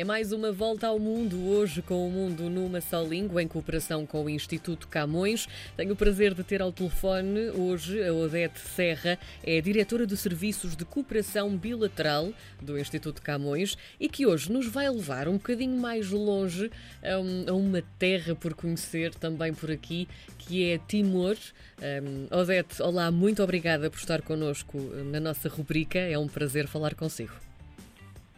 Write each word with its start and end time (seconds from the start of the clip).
É 0.00 0.04
mais 0.04 0.32
uma 0.32 0.50
volta 0.50 0.86
ao 0.86 0.98
mundo, 0.98 1.46
hoje 1.46 1.82
com 1.82 2.08
o 2.08 2.10
mundo 2.10 2.48
numa 2.48 2.80
só 2.80 3.02
língua, 3.02 3.42
em 3.42 3.46
cooperação 3.46 4.06
com 4.06 4.24
o 4.24 4.30
Instituto 4.30 4.88
Camões. 4.88 5.46
Tenho 5.76 5.92
o 5.92 5.96
prazer 5.96 6.32
de 6.32 6.42
ter 6.42 6.62
ao 6.62 6.72
telefone 6.72 7.50
hoje 7.50 8.02
a 8.02 8.10
Odete 8.10 8.60
Serra, 8.60 9.18
é 9.44 9.60
diretora 9.60 10.06
de 10.06 10.16
Serviços 10.16 10.74
de 10.74 10.86
Cooperação 10.86 11.54
Bilateral 11.54 12.32
do 12.62 12.78
Instituto 12.78 13.20
Camões 13.20 13.76
e 14.00 14.08
que 14.08 14.24
hoje 14.24 14.50
nos 14.50 14.66
vai 14.68 14.88
levar 14.88 15.28
um 15.28 15.34
bocadinho 15.34 15.76
mais 15.76 16.08
longe 16.08 16.70
a, 17.04 17.18
um, 17.18 17.44
a 17.46 17.52
uma 17.52 17.82
terra 17.98 18.34
por 18.34 18.54
conhecer 18.54 19.14
também 19.14 19.52
por 19.52 19.70
aqui, 19.70 20.08
que 20.38 20.70
é 20.70 20.78
Timor. 20.78 21.36
Um, 21.78 22.38
Odete, 22.38 22.80
olá, 22.80 23.10
muito 23.10 23.42
obrigada 23.42 23.90
por 23.90 23.98
estar 23.98 24.22
connosco 24.22 24.78
na 25.12 25.20
nossa 25.20 25.46
rubrica. 25.50 25.98
É 25.98 26.18
um 26.18 26.26
prazer 26.26 26.66
falar 26.66 26.94
consigo. 26.94 27.49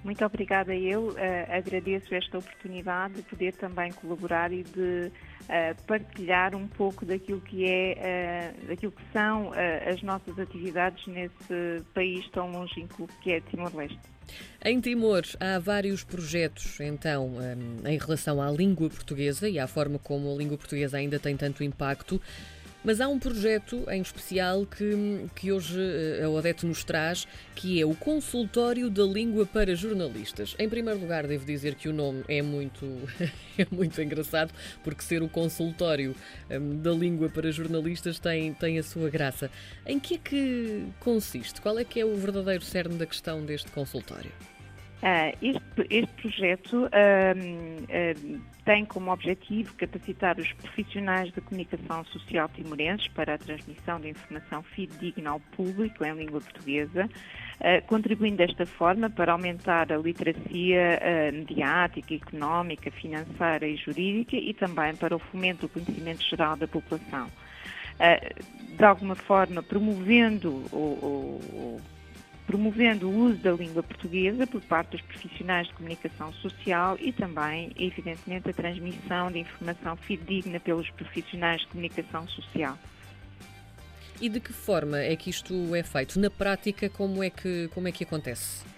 Muito 0.04 0.24
obrigada 0.24 0.74
eu. 0.74 1.10
Uh, 1.10 1.16
agradeço 1.48 2.12
esta 2.14 2.38
oportunidade 2.38 3.14
de 3.14 3.22
poder 3.22 3.52
também 3.54 3.92
colaborar 3.92 4.52
e 4.52 4.64
de 4.64 5.12
uh, 5.42 5.82
partilhar 5.86 6.56
um 6.56 6.66
pouco 6.66 7.06
daquilo 7.06 7.40
que 7.40 7.64
é, 7.64 8.52
uh, 8.52 8.66
daquilo 8.66 8.92
que 8.92 9.02
são 9.12 9.52
as 9.86 10.02
nossas 10.02 10.38
atividades 10.38 11.06
nesse 11.06 11.84
país 11.94 12.28
tão 12.30 12.50
longínquo 12.50 13.08
que 13.22 13.32
é 13.32 13.40
Timor-Leste. 13.40 14.00
Em 14.64 14.80
Timor 14.80 15.22
há 15.38 15.58
vários 15.58 16.04
projetos, 16.04 16.80
então, 16.80 17.34
em 17.84 17.98
relação 17.98 18.40
à 18.40 18.50
língua 18.50 18.88
portuguesa 18.88 19.48
e 19.48 19.58
à 19.58 19.66
forma 19.66 19.98
como 19.98 20.32
a 20.32 20.36
língua 20.36 20.56
portuguesa 20.56 20.96
ainda 20.96 21.18
tem 21.18 21.36
tanto 21.36 21.62
impacto. 21.62 22.20
Mas 22.84 23.00
há 23.00 23.08
um 23.08 23.18
projeto 23.18 23.84
em 23.88 24.02
especial 24.02 24.66
que, 24.66 25.26
que 25.36 25.52
hoje 25.52 25.78
eh, 25.80 26.24
a 26.24 26.28
Odete 26.28 26.66
nos 26.66 26.82
traz, 26.82 27.28
que 27.54 27.80
é 27.80 27.86
o 27.86 27.94
Consultório 27.94 28.90
da 28.90 29.04
Língua 29.04 29.46
para 29.46 29.74
Jornalistas. 29.76 30.56
Em 30.58 30.68
primeiro 30.68 30.98
lugar, 30.98 31.26
devo 31.26 31.44
dizer 31.44 31.76
que 31.76 31.88
o 31.88 31.92
nome 31.92 32.24
é 32.26 32.42
muito, 32.42 32.84
é 33.56 33.66
muito 33.70 34.02
engraçado, 34.02 34.52
porque 34.82 35.02
ser 35.02 35.22
o 35.22 35.28
consultório 35.28 36.14
um, 36.50 36.76
da 36.76 36.90
língua 36.90 37.28
para 37.28 37.52
jornalistas 37.52 38.18
tem, 38.18 38.52
tem 38.54 38.78
a 38.78 38.82
sua 38.82 39.08
graça. 39.08 39.48
Em 39.86 40.00
que 40.00 40.14
é 40.14 40.18
que 40.18 40.84
consiste? 40.98 41.60
Qual 41.60 41.78
é 41.78 41.84
que 41.84 42.00
é 42.00 42.04
o 42.04 42.16
verdadeiro 42.16 42.64
cerne 42.64 42.96
da 42.96 43.06
questão 43.06 43.44
deste 43.44 43.70
consultório? 43.70 44.32
Uh, 45.02 45.36
este, 45.42 45.86
este, 45.90 46.14
projeto 46.14 46.88
tem 48.64 48.84
como 48.84 49.12
objetivo 49.12 49.74
capacitar 49.74 50.38
os 50.38 50.52
profissionais 50.52 51.32
da 51.32 51.42
comunicação 51.42 52.04
social 52.04 52.48
timorenses 52.50 53.08
para 53.08 53.34
a 53.34 53.38
transmissão 53.38 54.00
de 54.00 54.10
informação 54.10 54.62
fidedigna 54.62 55.30
ao 55.30 55.40
público 55.40 56.04
em 56.04 56.14
língua 56.14 56.40
portuguesa, 56.40 57.08
contribuindo 57.88 58.36
desta 58.36 58.64
forma 58.64 59.10
para 59.10 59.32
aumentar 59.32 59.92
a 59.92 59.96
literacia 59.96 61.00
mediática, 61.32 62.14
económica, 62.14 62.88
financeira 62.92 63.66
e 63.66 63.74
jurídica 63.74 64.36
e 64.36 64.54
também 64.54 64.94
para 64.94 65.16
o 65.16 65.18
fomento 65.18 65.66
do 65.66 65.68
conhecimento 65.68 66.22
geral 66.22 66.56
da 66.56 66.68
população. 66.68 67.26
de 68.78 68.84
alguma 68.84 69.16
forma, 69.16 69.60
promovendo 69.64 70.50
o 70.72 71.80
promovendo 72.46 73.08
o 73.08 73.14
uso 73.26 73.38
da 73.38 73.52
língua 73.52 73.82
portuguesa 73.82 74.46
por 74.46 74.60
parte 74.62 74.90
dos 74.90 75.00
profissionais 75.02 75.68
de 75.68 75.74
comunicação 75.74 76.32
social 76.34 76.96
e 77.00 77.12
também, 77.12 77.72
evidentemente, 77.78 78.50
a 78.50 78.52
transmissão 78.52 79.30
de 79.30 79.40
informação 79.40 79.96
fidedigna 79.96 80.58
pelos 80.60 80.88
profissionais 80.90 81.60
de 81.60 81.68
comunicação 81.68 82.26
social. 82.28 82.76
E 84.20 84.28
de 84.28 84.40
que 84.40 84.52
forma 84.52 84.98
é 85.00 85.16
que 85.16 85.30
isto 85.30 85.74
é 85.74 85.82
feito? 85.82 86.20
Na 86.20 86.30
prática, 86.30 86.88
como 86.88 87.22
é 87.22 87.30
que, 87.30 87.68
como 87.74 87.88
é 87.88 87.92
que 87.92 88.04
acontece? 88.04 88.71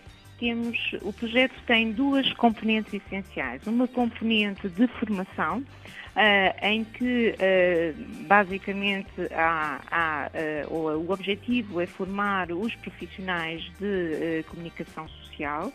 Temos, 0.45 0.79
o 1.01 1.11
projeto 1.11 1.55
tem 1.67 1.91
duas 1.91 2.31
componentes 2.35 2.93
essenciais. 2.93 3.67
Uma 3.67 3.89
componente 3.89 4.69
de 4.69 4.87
formação, 4.89 5.61
uh, 5.61 6.67
em 6.67 6.85
que 6.85 7.31
uh, 7.35 8.25
basicamente 8.27 9.11
há, 9.35 9.81
há 9.91 10.31
uh, 10.69 10.75
o, 10.75 10.99
o, 10.99 11.11
objetivo 11.11 11.81
é 11.81 11.87
formar 11.87 12.53
os 12.53 12.75
profissionais 12.75 13.63
de 13.81 14.43
comunicação 14.51 15.09
social. 15.09 15.73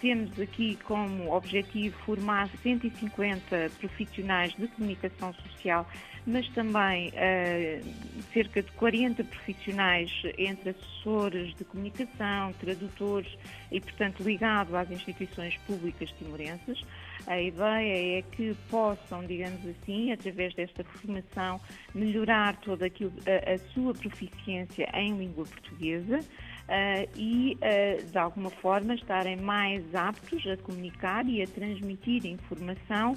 Temos 0.00 0.38
aqui 0.40 0.76
como 0.84 1.32
objetivo 1.32 1.96
formar 2.04 2.48
150 2.62 3.70
profissionais 3.78 4.52
de 4.56 4.66
comunicação 4.68 5.32
social 5.34 5.86
mas 6.26 6.48
também 6.48 7.10
uh, 7.10 8.22
cerca 8.32 8.60
de 8.60 8.70
40 8.72 9.22
profissionais 9.22 10.10
entre 10.36 10.70
assessores 10.70 11.54
de 11.54 11.64
comunicação, 11.64 12.52
tradutores 12.54 13.32
e, 13.70 13.80
portanto, 13.80 14.24
ligado 14.24 14.76
às 14.76 14.90
instituições 14.90 15.56
públicas 15.58 16.10
timorenses. 16.18 16.82
A 17.28 17.40
ideia 17.40 18.18
é 18.18 18.22
que 18.22 18.54
possam, 18.68 19.24
digamos 19.24 19.60
assim, 19.66 20.12
através 20.12 20.52
desta 20.54 20.82
formação, 20.82 21.60
melhorar 21.94 22.56
toda 22.56 22.86
aquilo, 22.86 23.12
a, 23.24 23.54
a 23.54 23.58
sua 23.72 23.94
proficiência 23.94 24.90
em 24.94 25.16
língua 25.16 25.44
portuguesa. 25.44 26.18
Uh, 26.66 27.08
e, 27.14 27.56
uh, 27.62 28.10
de 28.10 28.18
alguma 28.18 28.50
forma, 28.50 28.94
estarem 28.94 29.36
mais 29.36 29.94
aptos 29.94 30.44
a 30.48 30.56
comunicar 30.56 31.24
e 31.28 31.40
a 31.40 31.46
transmitir 31.46 32.26
informação 32.26 33.12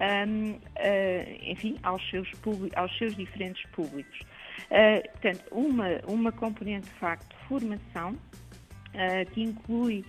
um, 0.00 0.52
uh, 0.52 0.58
enfim, 1.42 1.76
aos 1.82 2.02
seus, 2.08 2.28
aos 2.74 2.96
seus 2.96 3.14
diferentes 3.14 3.62
públicos. 3.72 4.18
Portanto, 5.12 5.44
uma, 5.52 6.00
uma 6.08 6.32
componente 6.32 6.86
de 6.86 6.94
facto 6.94 7.28
de 7.28 7.46
formação, 7.46 8.16
que 9.32 9.42
inclui, 9.42 10.04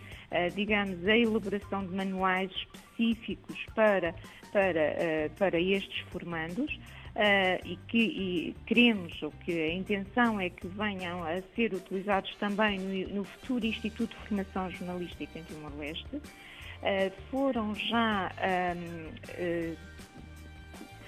digamos, 0.56 1.06
a 1.08 1.18
elaboração 1.18 1.86
de 1.86 1.94
manuais 1.94 2.52
específicos 2.52 3.58
para, 3.76 4.14
para, 4.54 5.30
para 5.38 5.60
estes 5.60 6.00
formandos. 6.12 6.80
Uh, 7.16 7.64
e 7.64 7.78
que 7.88 7.98
e 7.98 8.56
queremos, 8.66 9.24
ou 9.24 9.32
que 9.32 9.52
a 9.54 9.74
intenção 9.74 10.38
é 10.38 10.50
que 10.50 10.68
venham 10.68 11.24
a 11.24 11.42
ser 11.56 11.74
utilizados 11.74 12.36
também 12.36 12.78
no, 12.78 13.16
no 13.16 13.24
futuro 13.24 13.66
Instituto 13.66 14.10
de 14.10 14.28
Formação 14.28 14.70
Jornalística 14.70 15.40
em 15.40 15.44
Timor-Leste. 15.44 16.18
Uh, 16.18 17.12
foram 17.32 17.74
já 17.74 18.30
um, 18.76 19.08
uh, 19.32 19.78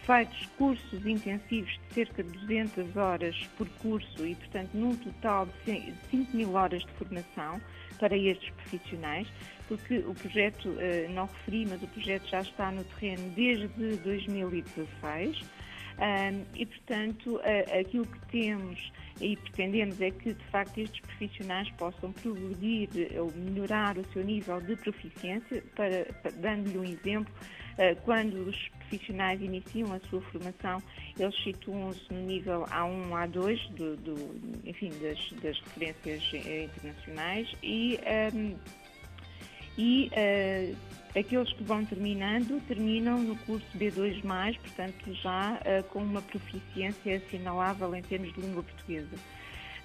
feitos 0.06 0.46
cursos 0.57 1.06
intensivos 1.06 1.78
de 1.90 1.94
cerca 1.94 2.23
de 2.23 2.31
200 2.40 2.96
horas 2.96 3.35
por 3.57 3.67
curso 3.81 4.25
e, 4.25 4.34
portanto, 4.34 4.69
num 4.73 4.96
total 4.96 5.46
de 5.66 5.94
5 6.09 6.38
mil 6.38 6.53
horas 6.53 6.84
de 6.84 6.91
formação 6.94 7.59
para 8.00 8.16
estes 8.16 8.50
profissionais, 8.51 9.28
porque 9.67 9.97
o 9.97 10.13
projeto, 10.13 10.73
não 11.09 11.25
referi, 11.25 11.66
mas 11.66 11.84
o 11.84 11.88
projeto 11.88 12.29
já 12.29 12.40
está 12.40 12.72
no 12.72 12.85
terreno 12.85 13.29
desde 13.31 13.97
2016 13.97 15.56
um, 16.00 16.46
e, 16.56 16.66
portanto, 16.66 17.40
aquilo 17.80 18.06
que 18.06 18.19
temos 18.28 18.91
e 19.22 19.35
pretendemos 19.35 20.00
é 20.00 20.12
que, 20.12 20.34
de 20.34 20.44
facto, 20.46 20.78
estes 20.78 21.00
profissionais 21.02 21.69
possam 21.72 22.12
progredir 22.12 22.90
ou 23.19 23.31
melhorar 23.35 23.97
o 23.97 24.06
seu 24.13 24.24
nível 24.24 24.62
de 24.62 24.75
proficiência, 24.75 25.63
para, 25.75 26.06
para 26.22 26.31
dando-lhe 26.31 26.78
um 26.78 26.84
exemplo, 26.84 27.34
uh, 27.74 27.96
quando 28.03 28.47
os 28.47 28.69
profissionais 28.69 29.41
iniciam 29.41 29.91
a 29.94 30.00
sua 30.02 30.22
formação, 30.22 30.81
eles 31.18 31.35
situam-se 31.44 32.14
no 32.14 32.22
nível 32.22 32.64
A1, 32.66 33.09
A2, 33.09 33.72
do, 33.72 33.97
do 33.97 34.59
enfim, 34.66 34.91
das, 35.02 35.31
das, 35.41 35.59
referências 35.59 36.24
eh, 36.34 36.66
internacionais 36.66 37.52
e, 37.64 38.00
um, 38.34 38.56
e 39.78 40.12
uh, 40.14 40.75
Aqueles 41.17 41.51
que 41.53 41.63
vão 41.63 41.83
terminando, 41.83 42.61
terminam 42.67 43.17
no 43.19 43.35
curso 43.38 43.66
B2, 43.75 44.22
portanto, 44.59 45.13
já 45.16 45.53
uh, 45.53 45.83
com 45.85 46.00
uma 46.00 46.22
proficiência 46.22 47.17
assinalável 47.17 47.95
em 47.95 48.01
termos 48.03 48.33
de 48.33 48.41
língua 48.41 48.61
portuguesa. 48.61 49.17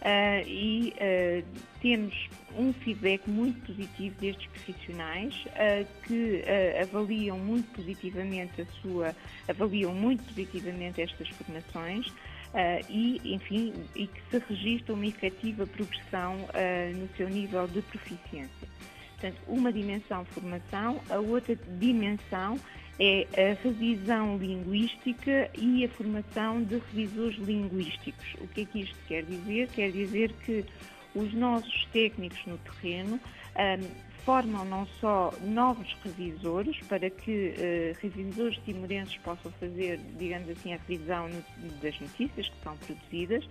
Uh, 0.02 0.42
e 0.48 0.94
uh, 0.96 1.44
temos 1.80 2.28
um 2.58 2.72
feedback 2.72 3.24
muito 3.30 3.64
positivo 3.64 4.16
destes 4.20 4.48
profissionais 4.48 5.32
uh, 5.46 5.86
que 6.02 6.42
avaliam 6.82 7.38
muito 7.38 7.72
positivamente 7.72 8.62
a 8.62 8.66
sua, 8.82 9.14
avaliam 9.48 9.94
muito 9.94 10.24
positivamente 10.24 11.00
estas 11.00 11.28
formações 11.28 12.12
e, 12.90 13.20
enfim, 13.32 13.72
e 13.94 14.06
que 14.08 14.20
se 14.28 14.38
registra 14.46 14.92
uma 14.92 15.06
efetiva 15.06 15.66
progressão 15.66 16.36
no 16.94 17.08
seu 17.16 17.26
nível 17.30 17.66
de 17.66 17.80
proficiência. 17.80 18.68
Portanto, 19.22 19.40
uma 19.46 19.72
dimensão 19.72 20.24
formação, 20.24 21.00
a 21.08 21.18
outra 21.18 21.54
dimensão 21.78 22.58
é 22.98 23.24
a 23.36 23.62
revisão 23.62 24.36
linguística 24.36 25.48
e 25.56 25.84
a 25.84 25.88
formação 25.90 26.60
de 26.64 26.78
revisores 26.78 27.38
linguísticos. 27.38 28.34
O 28.40 28.48
que 28.48 28.62
é 28.62 28.64
que 28.64 28.80
isto 28.80 28.96
quer 29.06 29.22
dizer? 29.22 29.68
Quer 29.68 29.92
dizer 29.92 30.32
que 30.44 30.64
os 31.14 31.32
nossos 31.34 31.86
técnicos 31.92 32.44
no 32.46 32.58
terreno 32.58 33.14
um, 33.14 34.12
formam 34.24 34.64
não 34.64 34.86
só 35.00 35.32
novos 35.40 35.96
revisores, 36.02 36.76
para 36.88 37.08
que 37.08 37.54
uh, 37.54 37.98
revisores 38.02 38.58
timorenses 38.64 39.16
possam 39.18 39.52
fazer, 39.52 40.00
digamos 40.18 40.48
assim, 40.48 40.74
a 40.74 40.78
revisão 40.78 41.28
das 41.80 42.00
notícias 42.00 42.48
que 42.48 42.62
são 42.64 42.76
produzidas, 42.76 43.48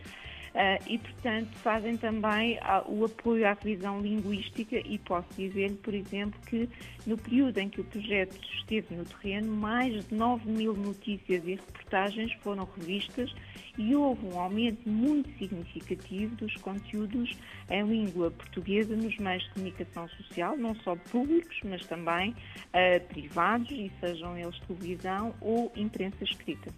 Uh, 0.54 0.84
e, 0.86 0.98
portanto, 0.98 1.50
fazem 1.64 1.96
também 1.96 2.58
uh, 2.58 2.84
o 2.86 3.06
apoio 3.06 3.48
à 3.48 3.54
revisão 3.54 4.02
linguística 4.02 4.76
e 4.86 5.00
posso 5.00 5.28
dizer, 5.38 5.72
por 5.78 5.94
exemplo, 5.94 6.38
que 6.46 6.68
no 7.08 7.18
período 7.18 7.58
em 7.60 7.70
que 7.70 7.80
o 7.80 7.86
projeto 7.86 8.38
esteve 8.58 8.94
no 8.94 9.06
terreno, 9.06 9.56
mais 9.56 10.06
de 10.06 10.14
9 10.14 10.52
mil 10.52 10.74
notícias 10.76 11.42
e 11.46 11.56
reportagens 11.56 12.34
foram 12.42 12.68
revistas 12.78 13.34
e 13.78 13.96
houve 13.96 14.26
um 14.26 14.38
aumento 14.38 14.90
muito 14.90 15.30
significativo 15.38 16.36
dos 16.36 16.54
conteúdos 16.58 17.38
em 17.70 17.84
língua 17.84 18.30
portuguesa 18.30 18.94
nos 18.94 19.18
meios 19.18 19.44
de 19.44 19.50
comunicação 19.52 20.10
social, 20.10 20.58
não 20.58 20.76
só 20.76 20.98
públicos, 20.98 21.58
mas 21.64 21.86
também 21.86 22.32
uh, 22.32 23.08
privados, 23.08 23.72
e 23.72 23.90
sejam 24.02 24.38
eles 24.38 24.60
televisão 24.68 25.34
ou 25.40 25.72
imprensa 25.78 26.26
escrita. 26.26 26.74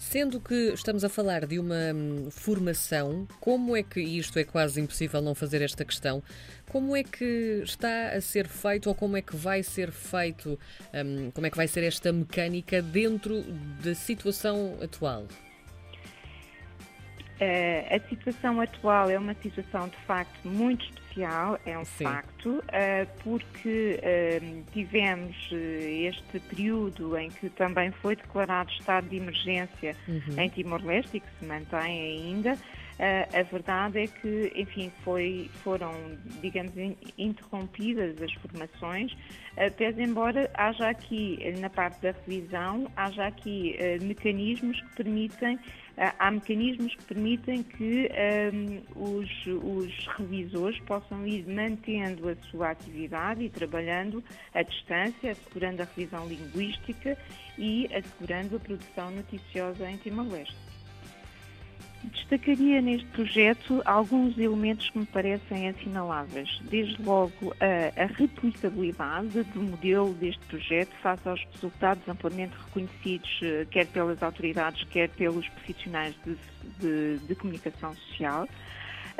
Sendo 0.00 0.40
que 0.40 0.72
estamos 0.72 1.04
a 1.04 1.10
falar 1.10 1.44
de 1.44 1.58
uma 1.58 1.92
hum, 1.94 2.30
formação, 2.30 3.28
como 3.38 3.76
é 3.76 3.82
que, 3.82 4.00
e 4.00 4.16
isto 4.16 4.38
é 4.38 4.44
quase 4.44 4.80
impossível 4.80 5.20
não 5.20 5.34
fazer 5.34 5.60
esta 5.60 5.84
questão, 5.84 6.22
como 6.70 6.96
é 6.96 7.04
que 7.04 7.60
está 7.62 8.08
a 8.08 8.20
ser 8.22 8.48
feito 8.48 8.88
ou 8.88 8.94
como 8.94 9.18
é 9.18 9.22
que 9.22 9.36
vai 9.36 9.62
ser 9.62 9.92
feito, 9.92 10.58
um, 10.94 11.30
como 11.30 11.46
é 11.46 11.50
que 11.50 11.56
vai 11.56 11.68
ser 11.68 11.84
esta 11.84 12.10
mecânica 12.14 12.80
dentro 12.80 13.42
da 13.84 13.94
situação 13.94 14.78
atual? 14.82 15.26
Uh, 17.40 17.96
a 17.96 18.08
situação 18.10 18.60
atual 18.60 19.08
é 19.08 19.18
uma 19.18 19.32
situação 19.32 19.88
de 19.88 19.96
facto 20.04 20.46
muito 20.46 20.84
especial, 20.84 21.58
é 21.64 21.78
um 21.78 21.86
Sim. 21.86 22.04
facto, 22.04 22.50
uh, 22.50 23.08
porque 23.24 23.98
uh, 23.98 24.64
tivemos 24.72 25.34
este 25.50 26.38
período 26.38 27.16
em 27.16 27.30
que 27.30 27.48
também 27.48 27.92
foi 27.92 28.14
declarado 28.14 28.70
estado 28.72 29.08
de 29.08 29.16
emergência 29.16 29.96
uhum. 30.06 30.38
em 30.38 30.50
Timor-Leste 30.50 31.16
e 31.16 31.20
que 31.20 31.28
se 31.38 31.46
mantém 31.46 32.26
ainda. 32.26 32.58
a 33.32 33.42
verdade 33.44 34.00
é 34.00 34.06
que, 34.06 34.52
enfim, 34.54 34.92
foi, 35.02 35.50
foram, 35.64 35.94
digamos, 36.42 36.72
interrompidas 37.16 38.20
as 38.20 38.34
formações, 38.34 39.16
pese 39.78 40.02
embora 40.02 40.50
haja 40.52 40.90
aqui, 40.90 41.38
na 41.58 41.70
parte 41.70 42.02
da 42.02 42.12
revisão, 42.12 42.86
haja 42.94 43.26
aqui 43.26 43.78
mecanismos 44.02 44.78
que 44.82 44.96
permitem 44.96 45.58
há 46.18 46.30
mecanismos 46.30 46.94
que 46.94 47.04
permitem 47.04 47.62
que 47.62 48.08
um, 48.54 49.18
os, 49.18 49.30
os, 49.46 50.06
revisores 50.16 50.80
possam 50.80 51.26
ir 51.26 51.46
mantendo 51.46 52.28
a 52.30 52.36
sua 52.50 52.70
atividade 52.70 53.44
e 53.44 53.50
trabalhando 53.50 54.24
à 54.54 54.62
distância, 54.62 55.32
assegurando 55.32 55.82
a 55.82 55.84
revisão 55.84 56.26
linguística 56.26 57.18
e 57.58 57.86
assegurando 57.94 58.56
a 58.56 58.60
produção 58.60 59.10
noticiosa 59.10 59.90
em 59.90 59.98
Timor-Leste. 59.98 60.69
Destacaria 62.02 62.80
neste 62.80 63.06
projeto 63.08 63.82
alguns 63.84 64.38
elementos 64.38 64.88
que 64.88 64.98
me 64.98 65.04
parecem 65.04 65.68
assinaláveis. 65.68 66.58
Desde 66.62 67.00
logo, 67.02 67.54
a, 67.60 68.02
a 68.02 68.06
replicabilidade 68.06 69.42
do 69.44 69.62
modelo 69.62 70.14
deste 70.14 70.40
projeto 70.46 70.94
face 71.02 71.28
aos 71.28 71.46
resultados 71.52 72.08
amplamente 72.08 72.56
reconhecidos, 72.56 73.40
eh, 73.42 73.66
quer 73.70 73.86
pelas 73.86 74.22
autoridades, 74.22 74.82
quer 74.84 75.10
pelos 75.10 75.46
profissionais 75.50 76.14
de, 76.24 76.38
de, 76.78 77.18
de 77.26 77.34
comunicação 77.34 77.94
social. 77.94 78.48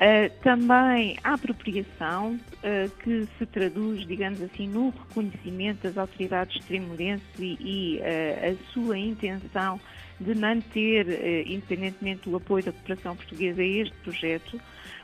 Uh, 0.00 0.30
também 0.42 1.18
a 1.22 1.34
apropriação, 1.34 2.32
uh, 2.32 2.90
que 3.02 3.28
se 3.36 3.44
traduz, 3.44 4.06
digamos 4.06 4.40
assim, 4.40 4.66
no 4.66 4.88
reconhecimento 4.88 5.82
das 5.82 5.98
autoridades 5.98 6.56
extremorenses 6.56 7.28
e, 7.38 7.58
e 7.60 7.98
uh, 7.98 8.50
a 8.50 8.72
sua 8.72 8.96
intenção 8.96 9.78
de 10.18 10.34
manter, 10.34 11.46
independentemente 11.46 12.28
do 12.28 12.36
apoio 12.36 12.62
da 12.62 12.72
cooperação 12.72 13.16
portuguesa 13.16 13.62
a 13.62 13.64
este 13.64 13.96
projeto. 13.98 14.60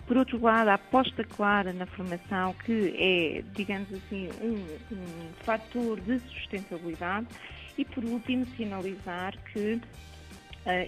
Por 0.06 0.16
outro 0.18 0.38
lado, 0.40 0.68
a 0.68 0.74
aposta 0.74 1.24
clara 1.24 1.72
na 1.72 1.86
formação, 1.86 2.54
que 2.64 2.94
é, 2.98 3.42
digamos 3.54 3.88
assim, 3.94 4.28
um, 4.42 4.94
um 4.94 5.28
fator 5.42 5.98
de 6.00 6.18
sustentabilidade. 6.18 7.26
E, 7.78 7.84
por 7.84 8.04
último, 8.04 8.44
sinalizar 8.56 9.34
que 9.52 9.80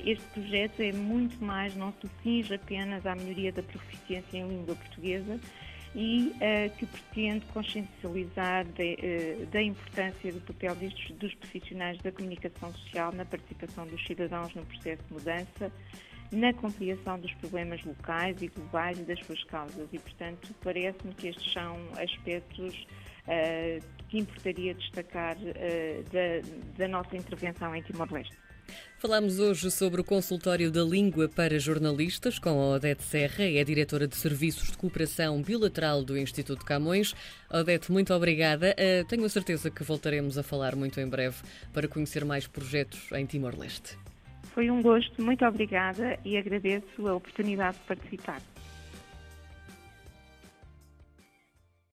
este 0.05 0.25
projeto 0.35 0.81
é 0.81 0.93
muito 0.93 1.43
mais, 1.43 1.75
não 1.77 1.93
se 1.93 2.09
cinge 2.23 2.55
apenas 2.55 3.07
à 3.07 3.15
melhoria 3.15 3.53
da 3.53 3.63
proficiência 3.63 4.39
em 4.39 4.49
língua 4.49 4.75
portuguesa 4.75 5.39
e 5.95 6.33
uh, 6.35 6.77
que 6.77 6.87
pretende 6.87 7.45
consciencializar 7.47 8.67
uh, 8.67 9.47
da 9.47 9.63
importância 9.63 10.33
do 10.33 10.41
papel 10.41 10.75
destes, 10.77 11.17
dos 11.17 11.35
profissionais 11.35 11.99
da 11.99 12.13
comunicação 12.13 12.73
social 12.73 13.13
na 13.13 13.25
participação 13.25 13.87
dos 13.87 14.05
cidadãos 14.05 14.55
no 14.55 14.65
processo 14.67 15.03
de 15.05 15.13
mudança, 15.13 15.73
na 16.31 16.53
compreensão 16.53 17.19
dos 17.19 17.33
problemas 17.35 17.83
locais 17.85 18.43
e 18.43 18.49
globais 18.49 18.99
e 18.99 19.03
das 19.03 19.19
suas 19.21 19.43
causas. 19.45 19.89
E, 19.93 19.99
portanto, 19.99 20.55
parece-me 20.63 21.15
que 21.15 21.29
estes 21.29 21.53
são 21.53 21.77
aspectos 21.97 22.87
que 24.09 24.19
importaria 24.19 24.75
destacar 24.75 25.37
da, 25.37 26.79
da 26.79 26.89
nossa 26.89 27.17
intervenção 27.17 27.75
em 27.75 27.83
Timor-Leste. 27.83 28.48
Falamos 29.01 29.39
hoje 29.39 29.71
sobre 29.71 30.01
o 30.01 30.05
consultório 30.05 30.73
da 30.73 30.83
língua 30.83 31.29
para 31.29 31.57
jornalistas 31.57 32.37
com 32.37 32.51
a 32.51 32.75
Odete 32.75 33.05
Serra, 33.05 33.45
é 33.45 33.63
diretora 33.63 34.09
de 34.09 34.17
Serviços 34.17 34.73
de 34.73 34.77
Cooperação 34.77 35.41
Bilateral 35.41 36.03
do 36.03 36.19
Instituto 36.19 36.65
Camões. 36.65 37.15
Odete, 37.49 37.93
muito 37.93 38.13
obrigada. 38.13 38.75
Uh, 38.75 39.07
tenho 39.07 39.25
a 39.25 39.29
certeza 39.29 39.71
que 39.71 39.85
voltaremos 39.85 40.37
a 40.37 40.43
falar 40.43 40.75
muito 40.75 40.99
em 40.99 41.09
breve 41.09 41.37
para 41.73 41.87
conhecer 41.87 42.25
mais 42.25 42.49
projetos 42.49 43.13
em 43.13 43.25
Timor-Leste. 43.25 43.97
Foi 44.53 44.69
um 44.69 44.83
gosto, 44.83 45.23
muito 45.23 45.45
obrigada 45.45 46.19
e 46.25 46.37
agradeço 46.37 47.07
a 47.07 47.15
oportunidade 47.15 47.79
de 47.79 47.85
participar. 47.85 48.43